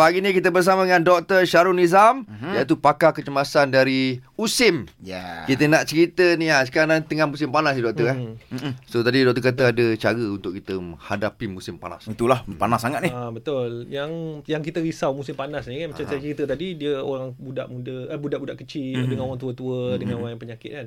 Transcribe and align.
Pagi 0.00 0.24
ni 0.24 0.32
kita 0.32 0.48
bersama 0.48 0.88
dengan 0.88 1.04
Dr. 1.04 1.44
Syarul 1.44 1.76
Nizam 1.76 2.24
uh-huh. 2.24 2.56
iaitu 2.56 2.72
pakar 2.80 3.12
kecemasan 3.12 3.68
dari 3.68 4.24
USIM. 4.40 4.88
Ya. 4.98 5.44
Kita 5.44 5.68
nak 5.68 5.84
cerita 5.84 6.24
ni 6.34 6.48
ah 6.48 6.64
sekarang 6.64 7.04
tengah 7.04 7.28
musim 7.28 7.48
panas 7.48 7.76
ni 7.76 7.84
doktor 7.84 8.08
Hmm. 8.10 8.40
eh. 8.56 8.72
So 8.88 9.00
tadi 9.00 9.20
doktor 9.20 9.44
kata 9.44 9.62
ada 9.68 9.86
cara 9.94 10.16
untuk 10.16 10.56
kita 10.56 10.74
menghadapi 10.74 11.44
musim 11.44 11.76
panas. 11.76 12.08
Itulah 12.08 12.40
panas 12.50 12.80
sangat 12.80 13.04
ni. 13.04 13.10
Ah 13.10 13.28
betul. 13.28 13.84
Yang 13.86 14.10
yang 14.46 14.62
kita 14.62 14.80
risau 14.80 15.12
musim 15.12 15.36
panas 15.36 15.68
ni 15.68 15.76
kan 15.78 15.92
macam 15.92 16.04
saya 16.06 16.16
cerita 16.18 16.48
tadi 16.48 16.72
dia 16.74 16.96
orang 16.98 17.36
budak 17.36 17.68
muda 17.68 18.08
eh, 18.08 18.16
budak-budak 18.16 18.56
kecil 18.58 18.96
Mhm. 18.98 19.08
dengan 19.10 19.24
orang 19.26 19.36
tua-tua 19.38 19.94
dengan 19.94 20.16
orang 20.16 20.32
yang 20.32 20.40
penyakit 20.40 20.70
kan. 20.72 20.86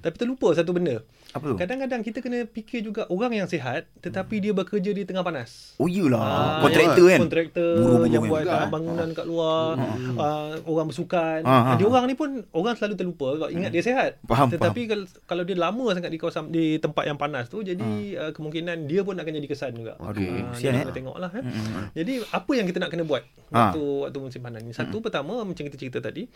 Tapi 0.00 0.14
terlupa 0.16 0.48
satu 0.50 0.72
benda. 0.72 1.04
Apa 1.30 1.44
tu? 1.44 1.54
Kadang-kadang 1.56 2.00
kita 2.00 2.18
kena 2.18 2.46
fikir 2.46 2.80
juga 2.80 3.04
orang 3.06 3.34
yang 3.34 3.46
sihat 3.46 3.84
tetapi 4.00 4.40
dia 4.40 4.54
bekerja 4.54 4.90
di 4.90 5.04
tengah 5.04 5.20
panas. 5.20 5.74
Oh 5.76 5.84
iyalah. 5.84 6.22
Ah, 6.22 6.58
Kontraktor 6.62 7.04
kan. 7.04 7.20
Kontraktor 7.20 7.74
yang 8.06 8.22
kan. 8.22 8.30
buat 8.30 8.42
juga, 8.42 8.54
ah, 8.54 8.62
eh. 8.62 8.70
bangunan 8.70 9.08
kat 9.12 9.26
luar, 9.26 9.68
ah, 10.14 10.54
orang 10.64 10.86
bersukan. 10.88 11.38
Ah, 11.42 11.52
ah, 11.52 11.74
Dia 11.76 11.84
ah. 11.84 11.90
orang 11.90 12.04
ni 12.06 12.14
pun 12.14 12.30
orang 12.48 12.72
selalu 12.72 12.93
terlupa 12.94 13.34
sebab 13.34 13.48
ingat 13.48 13.70
dia 13.70 13.82
sihat. 13.82 14.18
Faham, 14.22 14.48
Tetapi 14.48 14.80
kalau 14.86 15.04
kalau 15.24 15.42
dia 15.42 15.54
lama 15.54 15.86
sangat 15.90 16.08
di 16.08 16.18
kawasan 16.18 16.48
di 16.48 16.78
tempat 16.78 17.04
yang 17.04 17.14
panas 17.14 17.46
tu 17.46 17.60
jadi 17.60 17.84
ah, 18.16 18.30
kemungkinan 18.30 18.86
dia 18.86 19.00
pun 19.00 19.14
akan 19.14 19.32
jadi 19.32 19.46
kesan 19.46 19.74
juga. 19.74 19.94
Okey. 20.00 20.30
Ah, 20.40 20.52
Kesian, 20.52 20.72
kita 20.76 20.90
eh. 20.90 20.96
tengoklah 20.96 21.30
eh. 21.34 21.44
Jadi 21.92 22.12
apa 22.24 22.50
yang 22.52 22.66
kita 22.66 22.78
nak 22.78 22.90
kena 22.90 23.04
buat 23.04 23.22
Ah. 23.50 23.70
waktu 23.70 23.82
waktu 24.08 24.18
musim 24.18 24.40
panas 24.40 24.60
ni? 24.60 24.72
Satu 24.72 24.98
pertama 24.98 25.38
macam 25.40 25.62
kita 25.62 25.76
cerita 25.76 25.98
tadi, 26.00 26.26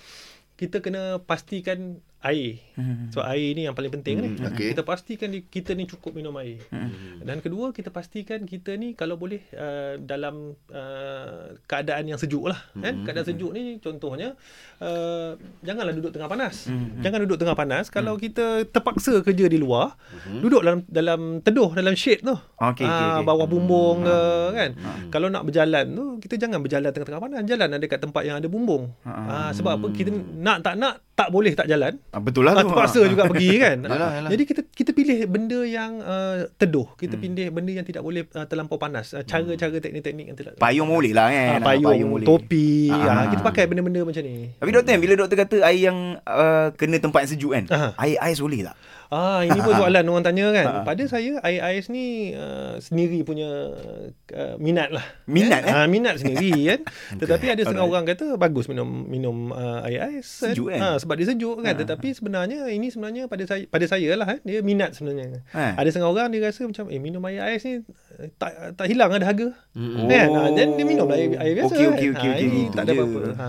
kita 0.55 0.79
kena 0.79 1.19
pastikan 1.19 1.99
air. 2.21 2.59
So 3.09 3.23
air 3.23 3.53
ni 3.53 3.63
yang 3.63 3.73
paling 3.73 3.91
penting 3.91 4.17
ni. 4.19 4.29
Okey. 4.45 4.73
Kita 4.73 4.83
pastikan 4.83 5.29
di- 5.29 5.45
kita 5.45 5.71
ni 5.73 5.85
cukup 5.85 6.13
minum 6.13 6.35
air. 6.35 6.59
Dan 7.21 7.39
kedua 7.39 7.71
kita 7.71 7.89
pastikan 7.89 8.43
kita 8.43 8.75
ni 8.75 8.93
kalau 8.93 9.15
boleh 9.15 9.39
uh, 9.53 9.95
dalam 9.97 10.55
uh, 10.69 11.37
keadaan 11.65 12.07
yang 12.07 12.17
sejuk 12.17 12.45
lah 12.45 12.59
kan. 12.75 13.03
Keadaan 13.03 13.23
sejuk 13.25 13.51
ni 13.51 13.79
contohnya 13.79 14.35
uh, 14.79 15.35
janganlah 15.61 15.93
duduk 15.93 16.11
tengah 16.11 16.27
panas. 16.27 16.67
Jangan 16.99 17.19
duduk 17.21 17.39
tengah 17.39 17.55
panas 17.55 17.87
kalau 17.89 18.15
kita 18.15 18.67
terpaksa 18.67 19.21
kerja 19.21 19.47
di 19.47 19.57
luar, 19.57 19.95
duduk 20.37 20.61
dalam 20.61 20.83
dalam 20.87 21.21
teduh 21.41 21.71
dalam 21.73 21.95
shade 21.95 22.23
tu. 22.23 22.35
Okey, 22.35 22.83
okey, 22.83 22.85
Ah, 22.85 23.15
okey. 23.17 23.25
bawah 23.25 23.47
bumbung 23.47 24.03
ke 24.03 24.19
kan. 24.53 24.71
Kalau 25.09 25.29
nak 25.29 25.43
berjalan 25.43 25.87
tu 25.89 26.05
kita 26.19 26.35
jangan 26.37 26.59
berjalan 26.59 26.91
tengah-tengah 26.91 27.23
panas, 27.23 27.41
jalan 27.45 27.69
ada 27.71 27.87
kat 27.87 28.01
tempat 28.01 28.23
yang 28.23 28.37
ada 28.37 28.47
bumbung. 28.47 28.91
Ah, 29.05 29.51
sebab 29.51 29.73
apa 29.75 29.87
kita 29.91 30.11
nak 30.37 30.61
tak 30.61 30.75
nak 30.75 31.03
tak 31.15 31.29
boleh 31.29 31.51
tak 31.53 31.67
jalan. 31.67 31.99
Ah, 32.19 32.21
betul 32.21 32.43
lah 32.43 32.53
Ah, 32.53 32.61
tu. 32.61 32.69
terpaksa 32.69 33.01
juga 33.07 33.25
pergi 33.25 33.51
kan. 33.57 33.77
Yalah, 33.87 34.11
yalah. 34.13 34.31
Jadi 34.31 34.43
kita 34.45 34.61
kita 34.67 34.91
pilih 34.91 35.19
benda 35.25 35.61
yang 35.63 35.93
uh, 35.99 36.51
teduh. 36.53 36.91
Kita 36.93 37.15
pilih 37.15 37.49
benda 37.49 37.71
yang 37.71 37.87
tidak 37.87 38.03
boleh 38.03 38.27
uh, 38.29 38.43
terlampau 38.45 38.75
panas. 38.77 39.15
Uh, 39.15 39.23
cara-cara 39.23 39.79
teknik-teknik 39.79 40.27
yang 40.27 40.37
tidak 40.37 40.53
Payung 40.59 40.91
boleh 40.91 41.15
lah 41.15 41.31
kan. 41.31 41.63
Ah, 41.63 41.65
payung, 41.65 42.11
boleh. 42.11 42.27
topi. 42.27 42.91
Ah. 42.91 43.07
Ah, 43.09 43.27
kita 43.29 43.41
pakai 43.41 43.65
benda-benda 43.65 44.03
macam 44.03 44.19
ni. 44.21 44.51
Tapi 44.53 44.71
doktor 44.71 44.99
bila 44.99 45.15
doktor 45.15 45.37
kata 45.39 45.57
air 45.63 45.81
yang 45.87 45.99
uh, 46.21 46.75
kena 46.75 46.99
tempat 46.99 47.23
yang 47.23 47.31
sejuk 47.31 47.53
kan. 47.55 47.65
Aha. 47.69 47.89
Air 47.97 48.19
ais 48.21 48.39
boleh 48.39 48.67
tak? 48.67 48.75
Ah, 49.09 49.41
ini 49.41 49.57
pun 49.59 49.73
soalan 49.81 50.05
orang 50.05 50.21
tanya 50.21 50.47
kan. 50.51 50.67
Pada 50.85 51.01
saya 51.07 51.41
air 51.41 51.61
ais 51.63 51.89
ni 51.89 52.35
uh, 52.35 52.77
sendiri 52.77 53.23
punya 53.23 53.49
uh, 54.35 54.55
minat 54.59 54.93
lah. 54.93 55.05
Minat, 55.25 55.65
eh? 55.65 55.73
Ah, 55.73 55.87
minat 55.87 56.21
sendiri 56.21 56.53
kan. 56.71 56.81
Tetapi 57.17 57.47
ada 57.49 57.63
setengah 57.65 57.87
Alright. 57.87 58.05
orang 58.05 58.05
kata 58.07 58.27
bagus 58.37 58.69
minum 58.69 58.85
minum 59.07 59.37
uh, 59.51 59.81
air 59.83 60.13
ais. 60.13 60.29
Sejuk 60.29 60.69
kan? 60.69 60.79
Ah, 60.79 60.97
sebab 60.99 61.17
dia 61.17 61.27
sejuk 61.27 61.57
kan. 61.59 61.73
Tetapi 61.73 61.98
sebenarnya 62.03 62.59
ini 62.71 62.87
sebenarnya 62.89 63.27
pada 63.27 63.45
saya 63.45 63.67
pada 63.67 63.85
saya 63.91 64.11
lah 64.15 64.29
eh, 64.37 64.41
dia 64.47 64.59
minat 64.63 64.95
sebenarnya. 64.95 65.43
Eh. 65.43 65.73
Ada 65.75 65.89
setengah 65.91 66.11
orang 66.15 66.29
dia 66.31 66.41
rasa 66.47 66.65
macam 66.67 66.87
eh 66.89 67.01
minum 67.03 67.23
air 67.27 67.43
ais 67.43 67.63
ni 67.67 67.83
eh, 68.23 68.31
tak 68.39 68.79
tak 68.79 68.87
hilang 68.87 69.11
ada 69.11 69.27
harga. 69.27 69.51
Kan? 69.75 70.29
Oh. 70.31 70.39
Ah, 70.39 70.51
dan 70.55 70.79
dia 70.79 70.85
minum 70.87 71.11
lah 71.11 71.19
air, 71.19 71.35
air 71.35 71.55
biasa 71.59 71.75
Okey, 71.75 71.85
kan. 71.85 71.99
okey, 71.99 72.09
okey, 72.15 72.65
tak 72.71 72.83
ada 72.87 72.93
apa-apa. 72.95 73.21
Ha. 73.35 73.49